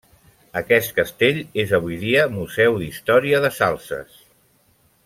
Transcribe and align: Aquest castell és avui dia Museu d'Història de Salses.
Aquest 0.61 0.93
castell 0.99 1.37
és 1.65 1.75
avui 1.79 1.99
dia 2.05 2.25
Museu 2.39 2.81
d'Història 2.81 3.45
de 3.47 3.55
Salses. 3.61 4.21